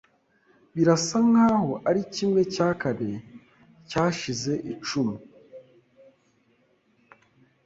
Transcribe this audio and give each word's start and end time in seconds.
Birasa 0.75 1.17
nkaho 1.29 1.71
ari 1.89 2.01
kimwe 2.13 2.41
cya 2.53 2.69
kane 2.81 3.11
cyashize 3.89 4.51
icumi. 4.73 5.17